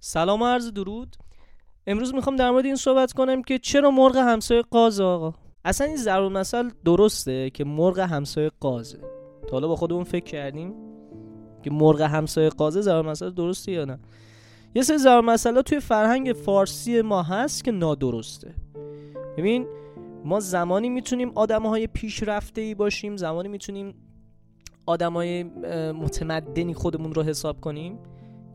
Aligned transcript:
سلام 0.00 0.42
و 0.42 0.46
عرض 0.46 0.72
درود. 0.72 1.16
امروز 1.86 2.14
می‌خوام 2.14 2.36
در 2.36 2.50
مورد 2.50 2.64
این 2.64 2.76
صحبت 2.76 3.12
کنم 3.12 3.42
که 3.42 3.58
چرا 3.58 3.90
مرغ 3.90 4.16
همسایه 4.16 4.62
قازه 4.62 5.04
آقا؟ 5.04 5.34
اصلا 5.64 5.86
این 5.86 5.96
ضرور 5.96 6.32
مثل 6.32 6.70
درسته 6.84 7.50
که 7.50 7.64
مرغ 7.64 7.98
همسایه 7.98 8.50
قازه. 8.60 8.98
تا 9.42 9.52
حالا 9.52 9.68
با 9.68 9.76
خودمون 9.76 10.04
فکر 10.04 10.24
کردیم 10.24 10.74
که 11.62 11.70
مرغ 11.70 12.00
همسایه 12.00 12.48
قازه 12.48 12.80
ضرور 12.80 13.10
مثل 13.10 13.30
درسته 13.30 13.72
یا 13.72 13.84
نه. 13.84 13.98
یه 14.74 14.82
سری 14.82 14.98
ضرور 14.98 15.20
مثلا 15.20 15.62
توی 15.62 15.80
فرهنگ 15.80 16.32
فارسی 16.32 17.02
ما 17.02 17.22
هست 17.22 17.64
که 17.64 17.72
نادرسته. 17.72 18.54
ببین 19.36 19.66
ما 20.24 20.40
زمانی 20.40 20.88
می‌تونیم 20.88 21.32
آدم 21.34 21.66
های 21.66 21.86
پیشرفته 21.86 22.60
ای 22.60 22.74
باشیم 22.74 23.16
زمانی 23.16 23.48
می‌تونیم 23.48 23.94
آدم 24.86 25.12
های 25.12 25.42
متمدنی 25.92 26.74
خودمون 26.74 27.14
رو 27.14 27.22
حساب 27.22 27.60
کنیم. 27.60 27.98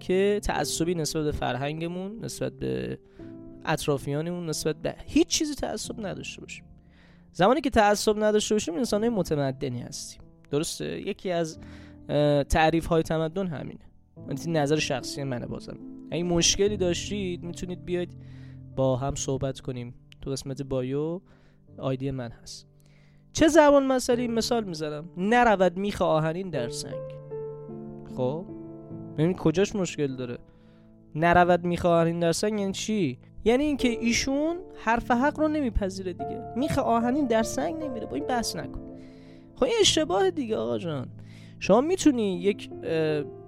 که 0.04 0.40
تعصبی 0.44 0.96
نسبت 0.96 1.24
به 1.24 1.32
فرهنگمون 1.32 2.26
نسبت 2.26 2.54
به 2.54 3.00
اطرافیانمون 3.66 4.50
نسبت 4.50 4.76
به 4.76 4.96
هیچ 5.06 5.28
چیزی 5.28 5.56
تعصب 5.56 6.06
نداشته 6.06 6.42
باشیم. 6.42 6.66
زمانی 7.32 7.62
که 7.62 7.70
تعصب 7.70 8.24
نداشته 8.24 8.56
باشیم 8.56 8.76
انسان 8.76 9.10
متمدنی 9.10 9.82
هستیم. 9.82 10.22
درسته؟ 10.52 11.02
یکی 11.02 11.32
از 11.32 11.60
تعریف 12.50 12.86
های 12.86 13.04
تمدن 13.04 13.48
همینه. 13.48 13.80
این 14.46 14.58
نظر 14.58 14.76
شخصی 14.76 15.24
منه 15.24 15.46
بازم. 15.46 15.78
اگه 16.12 16.24
مشکلی 16.24 16.78
داشتید 16.78 17.44
می‌تونید 17.44 17.86
بیاید 17.86 18.18
با 18.76 18.96
هم 18.96 19.16
صحبت 19.16 19.60
کنیم. 19.60 19.94
تو 20.22 20.32
قسمت 20.32 20.62
بایو 20.62 21.22
آیدی 21.78 22.12
من 22.12 22.32
هست. 22.32 22.68
چه 23.34 23.48
زبان 23.48 23.86
مسئله 23.86 24.28
مثال 24.28 24.64
می‌زنم؟ 24.64 25.10
نرود 25.18 25.78
میخ 25.78 26.02
آهنین 26.02 26.50
در 26.50 26.70
سنگ. 26.70 27.12
خب؟ 28.18 28.46
ببین 29.18 29.34
کجاش 29.34 29.76
مشکل 29.76 30.16
داره؟ 30.16 30.38
نرود 31.16 31.66
میخ 31.66 31.86
آهنین 31.86 32.20
در 32.20 32.32
سنگ 32.32 32.60
یعنی 32.60 32.72
چی؟ 32.72 33.20
یعنی 33.46 33.64
اینکه 33.64 33.88
ایشون 33.88 34.56
حرف 34.76 35.12
حق 35.12 35.40
رو 35.40 35.48
نمیپذیره 35.48 36.14
دیگه. 36.14 36.54
میخ 36.56 36.80
آهنین 36.80 37.28
در 37.28 37.44
سنگ 37.44 37.76
نمیره. 37.84 38.06
با 38.06 38.16
این 38.16 38.26
بحث 38.28 38.56
نکن. 38.56 38.82
خب 39.56 39.64
این 39.64 39.74
اشتباه 39.82 40.32
دیگه 40.32 40.58
آقا 40.58 40.78
جان. 40.78 41.08
شما 41.60 41.82
می‌تونی 41.82 42.38
یک 42.38 42.70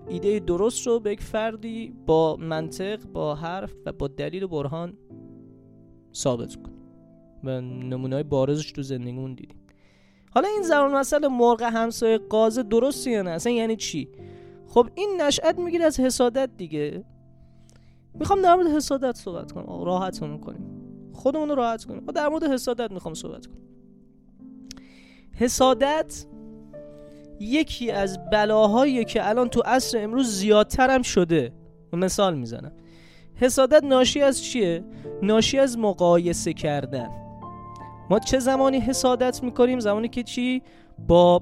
ایده 0.08 0.40
درست 0.40 0.88
رو 0.88 1.00
به 1.00 1.12
یک 1.12 1.22
فردی 1.22 1.94
با 2.06 2.36
منطق 2.36 3.06
با 3.06 3.36
حرف 3.36 3.74
و 3.86 3.92
با 3.92 4.08
دلیل 4.08 4.44
و 4.44 4.48
برهان 4.48 4.94
ثابت 6.14 6.56
کنی. 6.56 6.76
و 7.44 7.62
نمونه 7.62 8.16
های 8.16 8.24
بارزش 8.24 8.72
تو 8.72 8.82
زندگیمون 8.82 9.34
دیدیم. 9.34 9.58
حالا 10.32 10.48
این 10.48 10.64
زبان 10.64 10.96
مسئله 10.96 11.28
مرغ 11.28 11.62
همسایه 11.62 12.18
قازه 12.18 12.64
درسته 12.64 13.12
یا 13.12 13.22
نه؟ 13.22 13.30
اصلا 13.30 13.54
یعنی 13.54 13.76
چی؟ 13.76 14.10
خب 14.68 14.90
این 14.96 15.22
نشأت 15.22 15.60
می‌گیره 15.60 15.86
از 15.86 16.00
حسادت 16.00 16.50
دیگه. 16.58 17.04
می‌خوام 18.14 18.42
در 18.42 18.56
مورد 18.56 18.68
حسادت 18.68 19.16
صحبت 19.16 19.52
کنم. 19.52 19.84
راحت 19.84 20.20
کنیم. 20.20 20.66
خودمون 21.14 21.50
رو 21.50 21.56
راحت 21.56 21.86
کنیم. 21.86 22.06
در 22.06 22.28
مورد 22.28 22.44
حسادت 22.44 22.92
می‌خوام 22.92 23.14
صحبت 23.14 23.46
کنم. 23.46 23.62
حسادت 25.34 26.26
یکی 27.40 27.92
از 27.92 28.30
بلاهایی 28.32 29.06
که 29.06 29.30
الان 29.30 29.50
تو 29.50 29.62
عصر 29.66 30.04
امروز 30.04 30.32
زیادتر 30.32 30.90
هم 30.90 31.02
شده. 31.02 31.54
مثال 31.94 32.38
می‌زنم. 32.38 32.72
حسادت 33.36 33.84
ناشی 33.84 34.22
از 34.22 34.44
چیه؟ 34.44 34.84
ناشی 35.22 35.60
از 35.60 35.78
مقایسه 35.78 36.54
کردن. 36.54 37.10
ما 38.10 38.20
چه 38.20 38.40
زمانی 38.40 38.80
حسادت 38.80 39.44
می‌کنیم؟ 39.44 39.80
زمانی 39.80 40.10
که 40.10 40.24
چی؟ 40.24 40.62
با 41.08 41.42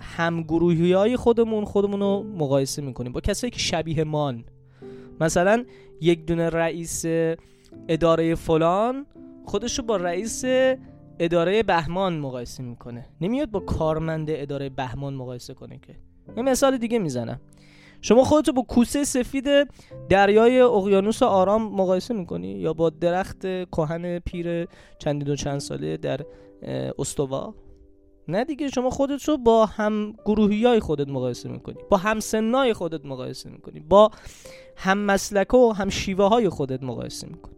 همگروهی 0.00 0.92
های 0.92 1.16
خودمون 1.16 1.64
خودمون 1.64 2.00
رو 2.00 2.22
مقایسه 2.22 2.82
می‌کنیم. 2.82 3.12
با 3.12 3.20
کسایی 3.20 3.50
که 3.50 3.58
شبیه 3.58 4.04
مان. 4.04 4.44
مثلا 5.20 5.64
یک 6.00 6.26
دونه 6.26 6.48
رئیس 6.50 7.04
اداره 7.88 8.34
فلان 8.34 9.06
خودشو 9.44 9.82
با 9.82 9.96
رئیس 9.96 10.44
اداره 11.18 11.62
بهمان 11.62 12.18
مقایسه 12.18 12.62
می‌کنه. 12.62 13.06
نمیاد 13.20 13.50
با 13.50 13.60
کارمند 13.60 14.26
اداره 14.30 14.68
بهمان 14.68 15.14
مقایسه 15.14 15.54
کنه 15.54 15.78
که. 15.78 15.94
یه 16.36 16.42
مثال 16.42 16.76
دیگه 16.76 16.98
می‌زنم. 16.98 17.40
شما 18.00 18.24
خودتو 18.24 18.52
با 18.52 18.62
کوسه 18.62 19.04
سفید 19.04 19.44
دریای 20.08 20.60
اقیانوس 20.60 21.22
آرام 21.22 21.62
مقایسه 21.62 22.14
می‌کنی؟ 22.14 22.48
یا 22.48 22.72
با 22.72 22.90
درخت 22.90 23.40
کهن 23.72 24.18
پیر 24.18 24.68
چندین 24.98 25.30
و 25.30 25.36
چند 25.36 25.58
ساله 25.58 25.96
در 25.96 26.20
استوا؟ 26.98 27.54
نه 28.28 28.44
دیگه 28.44 28.68
شما 28.68 28.90
خودت 28.90 29.24
رو 29.28 29.38
با 29.38 29.66
هم 29.66 30.12
گروهی 30.24 30.64
های 30.64 30.80
خودت 30.80 31.08
مقایسه 31.08 31.48
می‌کنی 31.48 31.76
با 31.90 31.96
هم 31.96 32.20
سنای 32.20 32.72
خودت 32.72 33.06
مقایسه 33.06 33.50
می‌کنی 33.50 33.80
با 33.80 34.10
هم 34.76 34.98
مسلکه 34.98 35.56
و 35.56 35.72
هم 35.72 35.88
شیوه 35.88 36.24
های 36.24 36.48
خودت 36.48 36.82
مقایسه 36.82 37.26
می‌کنی. 37.26 37.54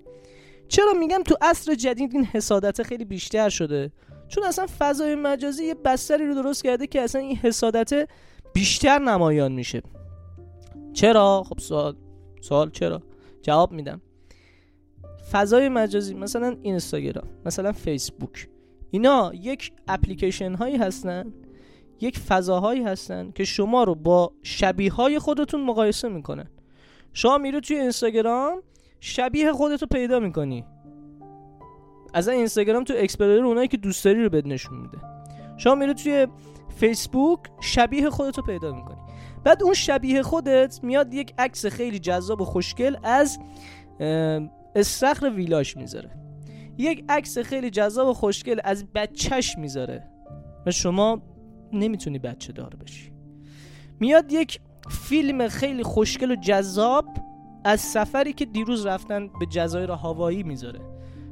چرا 0.68 0.92
میگم 0.92 1.22
تو 1.22 1.36
عصر 1.42 1.74
جدید 1.74 2.14
این 2.14 2.24
حسادت 2.24 2.82
خیلی 2.82 3.04
بیشتر 3.04 3.48
شده؟ 3.48 3.92
چون 4.28 4.44
اصلا 4.44 4.66
فضای 4.78 5.14
مجازی 5.14 5.64
یه 5.64 5.74
بستری 5.74 6.26
رو 6.26 6.34
درست 6.34 6.64
کرده 6.64 6.86
که 6.86 7.00
اصلا 7.00 7.20
این 7.20 7.36
حسادت 7.36 8.08
بیشتر 8.52 8.98
نمایان 8.98 9.52
میشه. 9.52 9.82
چرا؟ 10.92 11.42
خب 11.48 11.58
سوال 11.58 11.96
سوال 12.40 12.70
چرا؟ 12.70 13.02
جواب 13.42 13.72
میدم. 13.72 14.00
فضای 15.32 15.68
مجازی 15.68 16.14
مثلا 16.14 16.56
اینستاگرام 16.62 17.28
مثلا 17.46 17.72
فیسبوک. 17.72 18.48
اینا 18.94 19.30
یک 19.34 19.72
اپلیکیشن 19.88 20.54
هایی 20.54 20.76
هستن 20.76 21.32
یک 22.00 22.18
فضاهایی 22.18 22.82
هستن 22.82 23.30
که 23.30 23.44
شما 23.44 23.84
رو 23.84 23.94
با 23.94 24.32
شبیه 24.42 24.92
های 24.92 25.18
خودتون 25.18 25.64
مقایسه 25.64 26.08
می‌کنن. 26.08 26.46
شما 27.12 27.38
میرو 27.38 27.60
توی 27.60 27.80
اینستاگرام 27.80 28.62
شبیه 29.00 29.52
خودتو 29.52 29.86
پیدا 29.86 30.20
می‌کنی. 30.20 30.64
از 32.14 32.28
این 32.28 32.38
اینستاگرام 32.38 32.84
تو 32.84 32.94
explorer 32.96 33.44
اونایی 33.44 33.68
که 33.68 33.76
دوست 33.76 34.04
داری 34.04 34.22
رو 34.22 34.30
بهت 34.30 34.46
نشون 34.46 34.78
میده. 34.78 34.98
شما 35.56 35.74
میری 35.74 35.92
توی 35.92 36.26
فیسبوک 36.76 37.40
شبیه 37.60 38.10
خودتو 38.10 38.42
پیدا 38.42 38.72
می‌کنی. 38.72 39.00
بعد 39.44 39.62
اون 39.62 39.74
شبیه 39.74 40.22
خودت 40.22 40.80
میاد 40.82 41.14
یک 41.14 41.34
عکس 41.38 41.66
خیلی 41.66 41.98
جذاب 41.98 42.40
و 42.40 42.44
خوشگل 42.44 42.96
از 43.02 43.38
استخر 44.74 45.30
ویلاش 45.30 45.76
می‌ذاره. 45.76 46.23
یک 46.78 47.04
عکس 47.08 47.38
خیلی 47.38 47.70
جذاب 47.70 48.08
و 48.08 48.12
خوشگل 48.12 48.60
از 48.64 48.86
بچهش 48.92 49.58
می‌ذاره. 49.58 50.08
و 50.66 50.70
شما 50.70 51.22
نمی‌تونی 51.72 52.18
بچه 52.18 52.52
دار 52.52 52.76
بشی. 52.76 53.12
میاد 54.00 54.32
یک 54.32 54.60
فیلم 54.90 55.48
خیلی 55.48 55.82
خوشگل 55.82 56.30
و 56.30 56.36
جذاب 56.36 57.06
از 57.64 57.80
سفری 57.80 58.32
که 58.32 58.44
دیروز 58.44 58.86
رفتن 58.86 59.28
به 59.40 59.46
جزایر 59.46 59.90
هاوایی 59.90 60.42
می‌ذاره. 60.42 60.80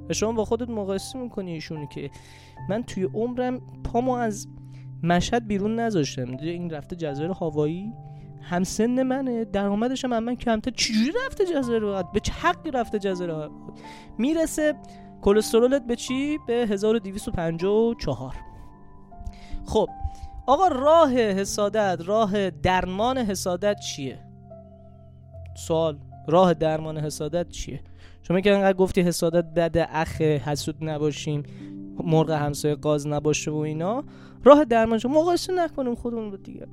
و 0.09 0.13
شما 0.13 0.33
با 0.33 0.45
خودت 0.45 0.71
مقایسه 0.71 1.19
می‌کنی 1.19 1.53
ایشونی 1.53 1.87
که 1.87 2.11
من 2.69 2.83
توی 2.83 3.05
عمرم 3.05 3.61
پامو 3.85 4.13
از 4.13 4.49
مشهد 5.03 5.47
بیرون 5.47 5.81
نذاشتم. 5.81 6.37
این 6.37 6.71
رفته 6.71 6.97
جزایر 6.97 7.31
هاوایی 7.31 7.93
همسن 8.43 9.03
منه 9.03 9.45
درآمدش 9.45 10.05
هم 10.05 10.19
من 10.19 10.37
کمتر. 10.37 10.71
چجوری 10.71 11.13
رفته 11.27 11.45
جزایر 11.45 12.03
به 12.03 12.21
چه 12.21 12.33
حقی 12.33 12.71
رفته 12.71 12.99
جزایر 12.99 13.51
می‌رسه 14.19 14.75
کلسترولت 15.23 15.87
به 15.87 15.97
چی؟ 15.97 16.39
به 16.47 16.53
1254 16.53 18.37
خب 19.67 19.89
آقا 20.47 20.69
راه 20.69 21.13
حسادت 21.13 21.99
راه 22.07 22.51
درمان 22.51 23.19
حسادت 23.19 23.81
چیه؟ 23.81 24.19
سوال 25.57 25.99
راه 26.29 26.55
درمان 26.55 26.99
حسادت 26.99 27.49
چیه؟ 27.49 27.81
شما 28.23 28.41
که 28.41 28.55
انقدر 28.55 28.77
گفتی 28.77 29.01
حسادت 29.01 29.45
بده 29.45 29.87
اخ 29.91 30.21
حسود 30.21 30.77
نباشیم 30.81 31.43
مرغ 32.05 32.31
همسایه 32.31 32.75
قاز 32.75 33.07
نباشه 33.07 33.51
و 33.51 33.57
اینا 33.57 34.05
راه 34.45 34.65
درمانش 34.65 35.07
مقایسه 35.07 35.53
نکنیم 35.53 35.95
خودمون 35.95 36.31
با 36.31 36.37
دیگر 36.37 36.67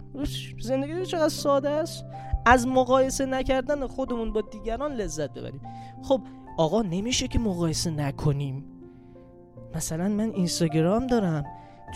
زندگی 0.60 1.06
چقدر 1.06 1.30
ساده 1.30 1.70
است؟ 1.70 2.06
از 2.46 2.68
مقایسه 2.68 3.26
نکردن 3.26 3.88
خودمون 3.88 4.34
با 4.34 4.42
دیگران 4.42 4.94
لذت 4.94 5.34
ببریم. 5.34 5.62
خب 6.04 6.22
آقا 6.60 6.82
نمیشه 6.82 7.28
که 7.28 7.40
مقایسه 7.40 7.92
نکنیم. 7.92 8.64
مثلا 9.76 10.08
من 10.08 10.30
اینستاگرام 10.30 11.08
دارم 11.08 11.44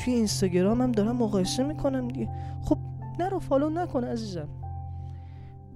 توی 0.03 0.13
اینستاگرامم 0.13 0.91
دارم 0.91 1.15
مقایسه 1.15 1.63
می‌کنم 1.63 2.07
دیگه. 2.07 2.29
خب 2.65 2.77
نرو 3.19 3.39
follow 3.39 3.69
نکن 3.69 4.03
عزیزم. 4.03 4.49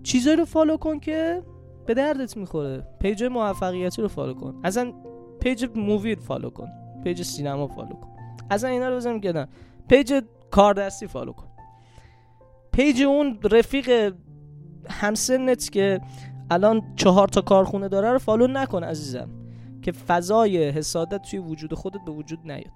چیزایی 0.04 0.38
رو 0.38 0.46
follow 0.46 0.78
کن 0.78 1.00
که 1.00 1.44
به 1.86 1.94
دردت 1.94 2.38
می‌خوره. 2.38 2.88
page 3.00 3.24
موفقیتی 3.24 4.02
رو 4.02 4.08
follow 4.08 4.34
کن. 4.34 4.62
اصلا 4.64 4.94
page 5.40 5.66
movie 5.76 6.16
follow 6.16 6.50
کن. 6.50 6.70
page 7.04 7.22
سینما 7.22 7.68
follow 7.68 7.94
کن. 7.94 8.10
اصلا 8.52 8.70
اینا 8.70 8.90
رو 8.90 8.96
بزنم 8.96 9.20
که 9.20 9.48
page 9.90 10.22
کاردستی 10.52 11.08
follow 11.08 11.32
کن. 11.32 11.48
page 12.72 13.02
اون 13.02 13.40
رفیق 13.52 14.16
همسنت 14.90 15.72
که 15.72 16.02
الان 16.52 16.82
چهار 16.96 17.28
تا 17.28 17.42
کارخونه 17.42 17.88
داره 17.88 18.12
رو 18.12 18.18
follow 18.18 18.48
نکن 18.48 18.84
عزیزم 18.84 19.30
که 19.82 19.92
فضای 19.92 20.70
حسادت 20.70 21.22
توی 21.22 21.40
وجود 21.40 21.74
خودت 21.74 22.00
به 22.06 22.12
وجود 22.12 22.40
نیاد. 22.52 22.72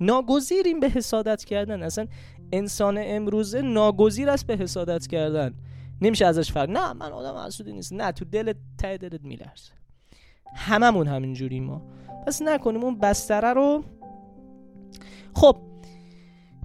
ناگزیریم 0.00 0.80
به 0.80 0.88
حسادت 0.88 1.44
کردن 1.44 1.82
اصلا 1.82 2.06
انسان 2.52 2.98
امروزه 3.00 3.62
ناگزیر 3.62 4.30
است 4.30 4.46
به 4.46 4.56
حسادت 4.56 5.06
کردن. 5.06 5.54
نمیشه 6.00 6.26
ازش 6.26 6.52
فرق. 6.52 6.70
نه 6.70 6.92
من 6.92 7.12
آدم 7.12 7.46
حسودی 7.46 7.72
نیست. 7.72 7.92
نه 7.92 8.12
تو 8.12 8.24
دلت 8.24 8.56
ته 8.78 8.96
دلت 8.96 9.22
میلرزه. 9.22 9.72
هممون 10.56 11.06
همینجوری 11.06 11.60
ما. 11.60 11.82
پس 12.26 12.42
نکنیم 12.42 12.84
اون 12.84 12.98
بستره 12.98 13.52
رو. 13.52 13.84
خب 15.34 15.56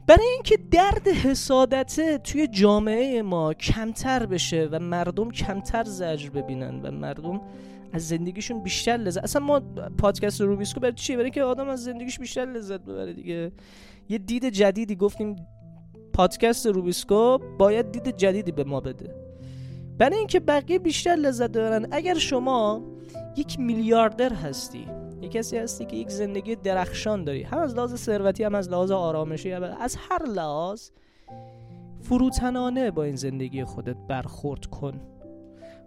برای 0.09 0.27
اینکه 0.33 0.57
درد 0.71 1.07
حسادت 1.07 2.23
توی 2.23 2.47
جامعه 2.47 3.21
ما 3.21 3.53
کمتر 3.53 4.25
بشه 4.25 4.69
و 4.71 4.79
مردم 4.79 5.31
کمتر 5.31 5.83
زجر 5.83 6.29
ببینن 6.29 6.81
و 6.81 6.91
مردم 6.91 7.41
از 7.93 8.07
زندگیشون 8.07 8.63
بیشتر 8.63 8.97
لذت 8.97 9.23
اصلا 9.23 9.45
ما 9.45 9.59
پادکست 9.97 10.41
روبیسکو 10.41 10.79
برای 10.79 10.93
چی 10.93 11.15
برای 11.15 11.31
که 11.31 11.43
آدم 11.43 11.69
از 11.69 11.83
زندگیش 11.83 12.19
بیشتر 12.19 12.45
لذت 12.45 12.81
ببره 12.81 13.13
دیگه. 13.13 13.51
یه 14.09 14.17
دید 14.17 14.49
جدیدی 14.49 14.95
گفتیم 14.95 15.35
پادکست 16.13 16.67
روبیسکو 16.67 17.37
باید 17.57 17.91
دید 17.91 18.17
جدیدی 18.17 18.51
به 18.51 18.63
ما 18.63 18.79
بده. 18.79 19.15
برای 19.97 20.17
اینکه 20.17 20.39
بقیه 20.39 20.79
بیشتر 20.79 21.15
لذت 21.15 21.49
ببرن 21.49 21.87
اگر 21.91 22.17
شما 22.17 22.83
یک 23.37 23.59
میلیاردر 23.59 24.33
هستی 24.33 24.87
یک 25.21 25.31
کسی 25.31 25.57
هستی 25.57 25.85
که 25.85 25.95
یک 25.95 26.09
زندگی 26.09 26.55
درخشان 26.55 27.23
داری. 27.23 27.43
هم 27.43 27.57
از 27.57 27.75
لحاظ 27.75 27.95
ثروتی 27.95 28.43
هم 28.43 28.55
از 28.55 28.69
لحاظ 28.69 28.91
آرامشی 28.91 29.51
هم 29.51 29.63
از 29.63 29.95
هر 30.09 30.25
لحاظ 30.25 30.89
فروتنانه 32.01 32.91
با 32.91 33.03
این 33.03 33.15
زندگی 33.15 33.63
خودت 33.63 33.97
برخورد 34.07 34.65
کن. 34.65 35.01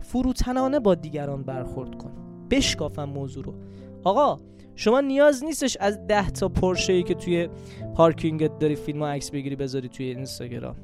فروتنانه 0.00 0.80
با 0.80 0.94
دیگران 0.94 1.42
برخورد 1.42 1.98
کن. 1.98 2.12
بشکافم 2.50 3.04
موضوع 3.04 3.44
رو. 3.44 3.54
آقا 4.04 4.40
شما 4.74 5.00
نیاز 5.00 5.44
نیستش 5.44 5.76
از 5.80 6.06
ده 6.06 6.30
تا 6.30 6.48
پرشه 6.48 6.92
ای 6.92 7.02
که 7.02 7.14
توی 7.14 7.48
پارکینگت 7.94 8.58
داری 8.58 8.76
فیلم 8.76 9.02
و 9.02 9.06
عکس 9.06 9.30
بگیری 9.30 9.56
بذاری 9.56 9.88
توی 9.88 10.06
اینستاگرام. 10.06 10.76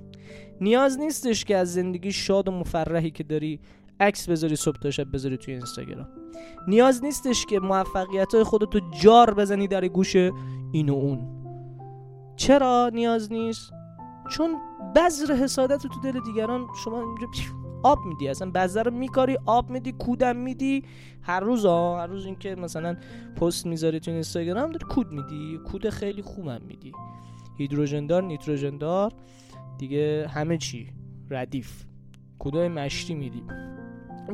نیاز 0.60 0.98
نیستش 0.98 1.44
که 1.44 1.56
از 1.56 1.72
زندگی 1.72 2.12
شاد 2.12 2.48
و 2.48 2.50
مفرحی 2.50 3.10
که 3.10 3.24
داری 3.24 3.60
عکس 4.00 4.28
بذاری 4.28 4.56
صبح 4.56 4.76
تا 4.76 4.90
شب 4.90 5.12
بذاری 5.12 5.36
توی 5.36 5.54
اینستاگرام. 5.54 6.08
نیاز 6.68 7.04
نیستش 7.04 7.46
که 7.46 7.60
موفقیت 7.60 8.34
های 8.34 8.44
خودتو 8.44 8.80
جار 9.00 9.34
بزنی 9.34 9.68
در 9.68 9.88
گوش 9.88 10.16
این 10.72 10.88
و 10.88 10.94
اون. 10.94 11.38
چرا 12.36 12.90
نیاز 12.94 13.32
نیست؟ 13.32 13.72
چون 14.30 14.56
بذر 14.96 15.34
حسادت 15.34 15.82
تو 15.82 16.00
دل 16.00 16.20
دیگران 16.20 16.66
شما 16.84 17.14
آب 17.82 17.98
میدی 18.06 18.28
اصلا 18.28 18.50
بذر 18.50 18.82
رو 18.82 18.90
میکاری 18.90 19.38
آب 19.46 19.70
میدی 19.70 19.92
کودم 19.92 20.36
میدی. 20.36 20.84
هر 21.22 21.40
روز 21.40 21.64
ها 21.64 22.00
هر 22.00 22.06
روز 22.06 22.26
اینکه 22.26 22.54
مثلا 22.54 22.96
پست 23.36 23.66
می‌ذاری 23.66 24.00
تو 24.00 24.10
اینستاگرام 24.10 24.70
داری 24.70 24.86
کود 24.88 25.12
میدی. 25.12 25.58
کود 25.58 25.90
خیلی 25.90 26.22
خوبم 26.22 26.60
میدی. 26.66 26.92
هیدروژن 27.58 28.06
دار 28.06 28.22
نیتروژن 28.22 28.78
دار 28.78 29.12
دیگه 29.78 30.28
همه 30.28 30.58
چی. 30.58 30.92
ردیف. 31.30 31.84
کودای 32.38 32.68
مشتی 32.68 33.14
میدی. 33.14 33.42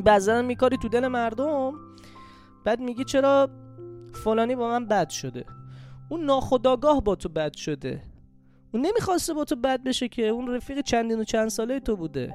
بذر 0.03 0.43
میکاری 0.43 0.77
تو 0.77 0.89
دل 0.89 1.07
مردم. 1.07 1.73
بعد 2.65 2.81
میگی 2.81 3.05
چرا 3.05 3.49
فلانی 4.13 4.57
با 4.57 4.69
من 4.69 4.87
بد 4.87 5.09
شده؟ 5.09 5.45
اون 6.09 6.25
ناخداگاه 6.25 7.05
با 7.05 7.15
تو 7.15 7.29
بد 7.29 7.57
شده. 7.57 8.03
اون 8.73 8.87
نمی‌خواسته 8.87 9.35
با 9.35 9.45
تو 9.45 9.57
بد 9.57 9.83
بشه 9.83 10.09
که 10.09 10.29
اون 10.29 10.49
رفیق 10.49 10.81
چندین 10.81 11.21
و 11.21 11.25
چند 11.25 11.49
ساله 11.49 11.81
تو 11.81 11.97
بوده. 11.97 12.35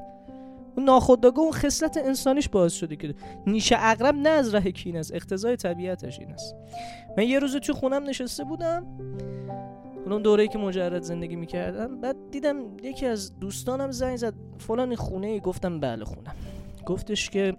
اون 0.75 0.85
ناخداگاه 0.85 1.44
اون 1.44 1.53
خصلت 1.53 1.97
انسانیش 1.97 2.50
باعث 2.50 2.73
شده 2.73 2.95
که 2.95 3.15
نیشه 3.47 3.75
اقرب 3.79 4.15
نه 4.15 4.29
از 4.29 4.56
ره 4.56 4.71
کین 4.71 4.97
است 4.97 5.13
اقتضای 5.13 5.56
طبیعتش 5.56 6.19
این 6.19 6.31
است. 6.31 6.56
من 7.17 7.23
یه 7.23 7.39
روز 7.39 7.56
تو 7.56 7.73
خونم 7.73 8.03
نشسته 8.03 8.44
بودم. 8.44 8.85
اون 10.06 10.21
دوره‌ای 10.21 10.47
که 10.47 10.57
مجرد 10.57 11.01
زندگی 11.01 11.35
می‌کردم 11.35 12.01
بعد 12.01 12.15
دیدم 12.31 12.57
یکی 12.83 13.06
از 13.06 13.39
دوستانم 13.39 13.91
زنگ 13.91 14.17
زد 14.17 14.33
فلان 14.57 14.95
خونه 14.95 15.27
ای 15.27 15.39
گفتم 15.39 15.79
بله 15.79 16.06
خونم. 16.06 16.35
گفتش 16.89 17.30
که 17.30 17.56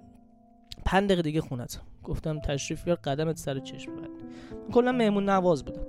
پنج 0.85 1.05
دقیقه 1.05 1.23
دیگه 1.23 1.41
خونت 1.41 1.81
گفتم 2.05 2.41
تشریف 2.41 2.85
بیار 2.85 2.97
قدمت 2.97 3.37
سر 3.37 3.59
چشم 3.59 3.97
بعد 3.97 4.11
کلا 4.73 4.93
مهمون 4.93 5.29
نواز 5.29 5.65
بودم. 5.65 5.82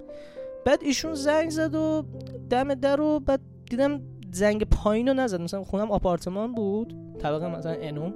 بعد 0.65 0.83
ایشون 0.83 1.13
زنگ 1.13 1.49
زد 1.49 1.75
و 1.75 2.05
دم 2.49 2.73
در 2.73 2.95
رو 2.95 3.19
بعد 3.19 3.41
دیدم 3.69 4.01
زنگ 4.31 4.63
پایین 4.63 5.07
رو 5.07 5.13
نزد. 5.13 5.41
مثلا 5.41 5.63
خونم 5.63 5.91
آپارتمان 5.91 6.53
بود 6.53 6.93
طبقه 7.19 7.47
مثلا 7.47 7.75
انوم. 7.81 8.13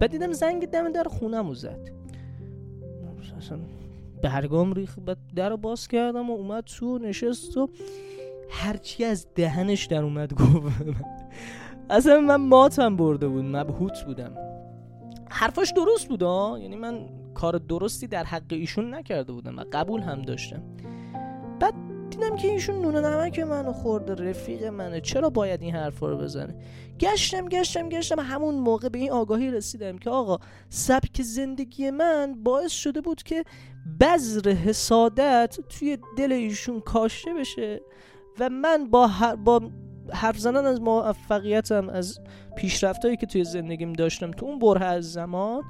بعد 0.00 0.10
دیدم 0.10 0.32
زنگ 0.32 0.66
دم 0.66 0.92
در 0.92 1.04
خونم 1.04 1.48
رو 1.48 1.54
زد. 1.54 1.90
اصلا 3.38 3.58
برگام 4.22 4.72
ریخ 4.72 4.98
بعد 4.98 5.18
در 5.36 5.48
رو 5.48 5.56
باز 5.56 5.88
کردم 5.88 6.30
و 6.30 6.32
اومد 6.32 6.64
تو 6.64 6.98
نشست 6.98 7.56
و 7.56 7.68
هرچی 8.50 9.04
از 9.04 9.26
دهنش 9.34 9.84
در 9.86 10.02
اومد 10.02 10.34
گفت. 10.34 10.84
اصلا 11.90 12.20
من 12.20 12.36
ماتم 12.36 12.96
برده 12.96 13.28
بود 13.28 13.44
مبهوت 13.44 14.04
بودم. 14.06 14.34
حرفاش 15.30 15.72
درست 15.76 16.08
بود 16.08 16.22
یعنی 16.62 16.76
من 16.76 17.08
کار 17.34 17.58
درستی 17.58 18.06
در 18.06 18.24
حق 18.24 18.42
ایشون 18.50 18.94
نکرده 18.94 19.32
بودم 19.32 19.58
و 19.58 19.64
قبول 19.72 20.00
هم 20.00 20.22
داشتم. 20.22 20.62
بعد 21.60 21.74
دیدم 22.10 22.36
که 22.36 22.48
ایشون 22.48 22.82
نون 22.82 22.96
نمک 22.96 23.38
منو 23.38 23.72
خورده 23.72 24.30
رفیق 24.30 24.64
منه. 24.64 25.00
چرا 25.00 25.30
باید 25.30 25.62
این 25.62 25.74
حرفا 25.74 26.08
رو 26.08 26.18
بزنه؟ 26.18 26.54
گشتم 27.00 27.48
گشتم 27.48 27.88
گشتم. 27.88 28.20
همون 28.20 28.54
موقع 28.54 28.88
به 28.88 28.98
این 28.98 29.10
آگاهی 29.10 29.50
رسیدم 29.50 29.98
که 29.98 30.10
آقا 30.10 30.38
سبک 30.68 31.22
زندگی 31.22 31.90
من 31.90 32.34
باعث 32.44 32.72
شده 32.72 33.00
بود 33.00 33.22
که 33.22 33.44
بذر 34.00 34.50
حسادت 34.50 35.58
توی 35.68 35.98
دل 36.16 36.32
ایشون 36.32 36.80
کاشته 36.80 37.34
بشه 37.34 37.80
و 38.40 38.48
من 38.48 38.90
با, 38.90 39.10
با 39.44 39.60
حرف 40.12 40.38
زنن 40.38 40.66
از 40.66 40.80
موفقیتم 40.80 41.88
از 41.88 42.20
پیشرفتایی 42.56 43.16
که 43.16 43.26
توی 43.26 43.44
زندگیم 43.44 43.92
داشتم 43.92 44.30
تو 44.30 44.46
اون 44.46 44.58
بره 44.58 44.84
از 44.84 45.12
زمان 45.12 45.62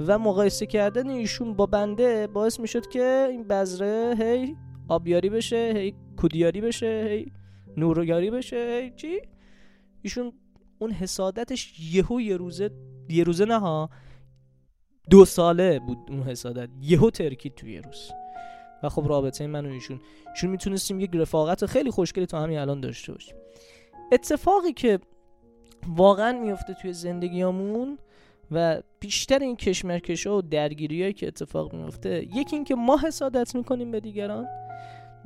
و 0.00 0.18
مقایسه 0.18 0.66
کردن 0.66 1.10
ایشون 1.10 1.54
با 1.54 1.66
بنده 1.66 2.26
باعث 2.26 2.60
می‌شد 2.60 2.88
که 2.88 3.26
این 3.30 3.48
بذره 3.48 4.14
هی 4.18 4.56
آبیاری 4.88 5.30
بشه 5.30 5.72
هی 5.76 5.94
کودیاری 6.16 6.60
بشه 6.60 7.06
هی 7.10 7.32
نورویاری 7.76 8.30
بشه 8.30 8.80
هی 8.82 8.90
چی؟ 8.96 9.20
ایشون 10.02 10.32
اون 10.78 10.90
حسادتش 10.90 11.80
یهو 11.92 12.20
یه 12.20 12.36
روزه 12.36 12.70
یه 13.08 13.24
روزه 13.24 13.44
نه 13.44 13.58
ها 13.58 13.90
دو 15.10 15.24
ساله 15.24 15.78
بود 15.78 15.98
اون 16.08 16.22
حسادت 16.22 16.68
یهو 16.80 17.10
ترکید 17.10 17.54
توی 17.54 17.72
یه 17.72 17.80
روز. 17.80 18.10
و 18.84 18.88
خب 18.88 19.08
رابطه 19.08 19.46
من 19.46 19.66
و 19.66 19.68
ایشون. 19.68 20.00
ایشون 20.34 20.50
می‌تونستیم 20.50 21.00
یک 21.00 21.10
رفاقت 21.14 21.66
خیلی 21.66 21.90
خوشگلی 21.90 22.26
تا 22.26 22.40
همین 22.40 22.58
الان 22.58 22.80
داشته 22.80 23.12
باشیم. 23.12 23.36
اتفاقی 24.12 24.72
که 24.72 24.98
واقعا 25.88 26.40
میفته 26.40 26.74
توی 26.74 26.92
زندگیامون 26.92 27.98
و 28.50 28.82
بیشتر 29.00 29.38
این 29.38 29.56
کشمرکش 29.56 30.26
و 30.26 30.42
درگیری 30.42 31.12
که 31.12 31.26
اتفاق 31.26 31.74
میفته 31.74 32.22
یکی 32.36 32.56
اینکه 32.56 32.74
ما 32.74 32.98
حسادت 32.98 33.54
می‌کنیم 33.54 33.90
به 33.90 34.00
دیگران 34.00 34.46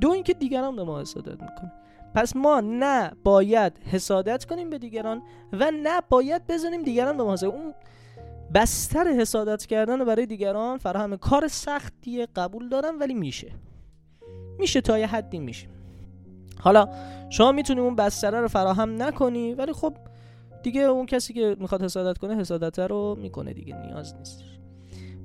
دو 0.01 0.09
اینکه 0.09 0.33
دیگران 0.33 0.75
به 0.75 0.83
ما 0.83 1.01
حسادت 1.01 1.41
می‌کنن. 1.41 1.71
پس 2.15 2.35
ما 2.35 2.61
نه 2.61 3.11
باید 3.23 3.79
حسادت 3.91 4.45
کنیم 4.45 4.69
به 4.69 4.77
دیگران 4.77 5.21
و 5.53 5.71
نه 5.71 6.01
باید 6.09 6.47
بزنیم 6.47 6.83
دیگران 6.83 7.17
به 7.17 7.23
ما 7.23 7.33
حسادت 7.33 7.53
اون 7.53 7.73
بستر 8.53 9.07
حسادت 9.07 9.65
کردن 9.65 10.05
برای 10.05 10.25
دیگران 10.25 10.77
فراهم 10.77 11.17
کار 11.17 11.47
سختیه 11.47 12.27
قبول 12.35 12.69
دارم 12.69 12.99
ولی 12.99 13.13
میشه. 13.13 13.51
میشه 14.59 14.81
تا 14.81 14.99
یه 14.99 15.07
حدی 15.07 15.39
میشه. 15.39 15.67
حالا 16.59 16.89
شما 17.29 17.51
می‌تونی 17.51 17.79
اون 17.79 17.95
بستره 17.95 18.41
رو 18.41 18.47
فراهم 18.47 19.03
نکنی 19.03 19.53
ولی 19.53 19.73
خب 19.73 19.93
دیگه 20.63 20.81
اون 20.81 21.05
کسی 21.05 21.33
که 21.33 21.55
می‌خواد 21.59 21.83
حسادت 21.83 22.17
کنه 22.17 22.35
حسادت 22.35 22.79
رو 22.79 23.17
می‌کنه 23.21 23.53
دیگه 23.53 23.75
نیاز 23.75 24.15
نیست. 24.15 24.43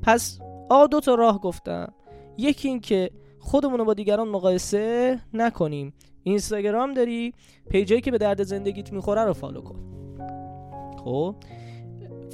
پس 0.02 0.38
آ 0.70 0.86
دو 0.86 1.00
تا 1.00 1.14
راه 1.14 1.40
گفتم. 1.40 1.92
یکی 2.38 2.68
این 2.68 2.80
که 2.80 3.10
خودمون 3.38 3.78
رو 3.78 3.84
با 3.84 3.94
دیگران 3.94 4.28
مقایسه 4.28 5.18
نکنیم. 5.34 5.94
اینستاگرام 6.22 6.94
داری 6.94 7.34
page 7.70 7.90
ایی 7.90 8.00
که 8.00 8.10
به 8.10 8.18
درد 8.18 8.42
زندگیت 8.42 8.92
می‌خوره 8.92 9.24
رو 9.24 9.32
follow 9.32 9.60
کن. 9.60 9.76
خب؟ 11.04 11.34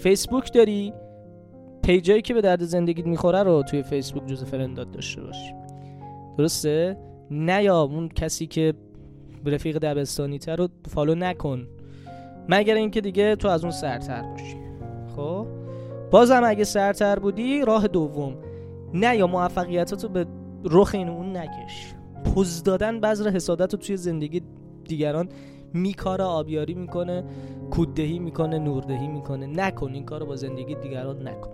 فیسبوک 0.02 0.52
داری؟ 0.52 0.92
page 1.82 2.09
ایی 2.09 2.22
که 2.23 2.35
به 2.35 2.40
درد 2.40 2.64
زندگیت 2.64 3.07
می‌خوره 3.07 3.42
رو 3.42 3.62
توی 3.62 3.83
فیسبوک 3.83 4.26
جز 4.26 4.45
friend 4.44 4.86
ات 4.86 4.92
داشته 4.92 5.23
باشی 5.23 5.54
درسته؟ 6.38 6.97
نه 7.30 7.62
یا 7.62 7.83
اون 7.83 8.09
کسی 8.09 8.47
که 8.47 8.75
رفیق 9.47 9.78
دبستانی 9.78 10.38
تر 10.38 10.57
رو 10.57 10.69
فالو 10.88 11.14
نکن. 11.14 11.66
مگر 12.49 12.75
اینکه 12.75 13.00
دیگه 13.00 13.37
تو 13.37 13.49
از 13.49 13.62
اون 13.64 13.73
سرتر 13.73 14.23
باشی. 14.23 14.57
خب؟ 15.16 15.47
بازم 16.11 16.42
اگه 16.45 16.64
سرتر 16.64 17.19
بودی 17.19 17.61
راه 17.61 17.88
دوم. 17.88 18.37
نه 18.95 19.16
یا 19.16 19.26
موفقیتاتو 19.26 20.09
به 20.09 20.26
رخ 20.64 20.90
این 20.95 21.09
اون 21.09 21.37
نکش. 21.37 21.95
پوز 22.25 22.62
دادن 22.62 23.00
بذر 23.00 23.30
حسادت 23.30 23.75
رو 23.75 23.80
توی 23.80 23.97
زندگی 23.97 24.42
دیگران 24.85 25.28
میکاره 25.73 26.25
آبیاری 26.25 26.75
می‌کنه. 26.75 27.25
کوددهی 27.70 28.18
می‌کنه 28.18 28.58
نوردهی 28.58 29.08
می‌کنه. 29.08 29.46
نکن 29.46 29.94
این 29.94 30.04
کارو 30.04 30.26
با 30.26 30.36
زندگی 30.36 30.74
دیگران 30.74 31.28
نکن. 31.28 31.50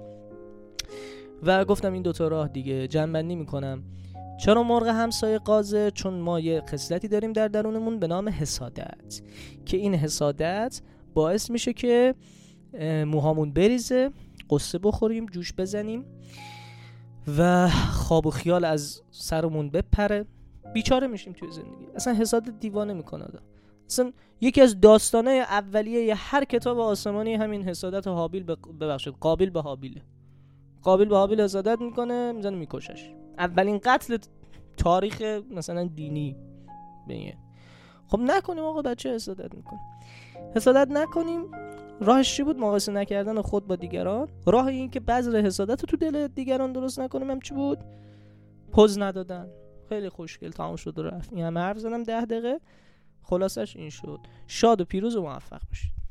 و 1.42 1.64
گفتم 1.64 1.92
این 1.92 2.02
دوتا 2.02 2.28
راه 2.28 2.49
دیگه 2.49 2.88
جنبندی 2.88 3.37
می‌کنم. 3.37 3.82
چرا 4.40 4.62
مرغ 4.62 4.87
همسایه 4.87 5.38
قازه 5.38 5.90
چون 5.90 6.14
ما 6.14 6.40
یه 6.40 6.62
خصلتی 6.68 7.08
داریم 7.08 7.32
در 7.32 7.49
درونمون 7.49 7.99
به 7.99 8.06
نام 8.06 8.28
حسادت. 8.28 9.20
که 9.64 9.76
این 9.76 9.94
حسادت 9.94 10.80
باعث 11.14 11.50
میشه 11.50 11.73
که 11.73 12.14
موهامون 13.06 13.52
بریزه 13.52 14.11
قصه 14.50 14.78
بخوریم 14.78 15.26
جوش 15.26 15.52
بزنیم 15.52 16.04
و 17.38 17.68
خواب 17.92 18.26
و 18.26 18.30
خیال 18.30 18.64
از 18.64 19.02
سرمون 19.11 19.70
بپره. 19.70 20.25
بیچاره 20.75 21.06
میشیم 21.06 21.32
توی 21.32 21.50
زندگی. 21.50 21.87
اصلا 21.94 22.14
حساد 22.14 22.61
دیوانه 22.61 22.92
می‌کنه 22.92 23.25
آدم. 23.25 23.42
اصلا 23.87 24.12
یکی 24.40 24.61
از 24.61 24.81
داستانه 24.81 25.31
اولیه 25.31 26.14
هر 26.14 26.45
کتاب 26.45 26.78
آسمانی 26.78 27.35
همین 27.35 27.62
حسادت 27.62 28.09
حابیل 28.09 28.45
ببخشید 28.81 29.14
قابل 29.21 29.50
به 29.50 29.61
حابیله. 29.61 30.02
قابل 30.83 31.05
به 31.05 31.16
حابیل 31.16 31.40
حسادت 31.40 31.81
می‌کنه 31.81 32.33
می‌زنه 32.33 32.57
میکشش. 32.57 33.11
اولین 33.38 33.81
قتل 33.85 34.19
تاریخ 34.76 35.23
مثلا 35.50 35.85
دینی 35.85 36.37
به 37.09 37.35
خب 38.09 38.21
نکنیم 38.21 38.64
آقا 38.64 38.83
بچه 38.83 39.14
حسادت 39.14 39.55
می‌کنه. 39.55 39.81
حسادت 40.57 40.90
نکنیم. 40.90 41.45
راهش 42.00 42.37
چی 42.37 42.43
بود؟ 42.43 42.59
مقایسه 42.59 42.93
نکردن 42.93 43.43
خود 43.43 43.66
با 43.66 43.76
دیگران. 43.76 44.28
راه 44.47 44.66
این 44.66 44.90
که 44.90 45.00
بذر 45.00 45.40
حسادت 45.40 45.81
رو 45.81 45.87
تو 45.87 45.97
دل 45.97 46.28
دیگران 46.28 46.73
درست 46.73 47.00
نکنیم 47.00 47.31
هم 47.31 47.40
چی 47.40 47.55
بود؟ 47.55 47.78
پوز 48.73 48.99
ندادن. 48.99 49.49
خیلی 49.88 50.09
خوشگل 50.09 50.50
تمام 50.50 50.76
شد 50.76 50.99
و 50.99 51.02
رفت. 51.02 51.33
این 51.33 51.45
همه 51.45 51.61
حرف 51.61 51.78
زدم 51.78 52.02
ده 52.02 52.25
دقیقه. 52.25 52.61
خلاصش 53.28 53.76
این 53.76 53.90
شد. 53.90 54.21
شاد 54.47 54.80
و 54.80 54.85
پیروز 54.85 55.16
و 55.16 55.23
موفق 55.23 55.61
باشید. 55.68 56.05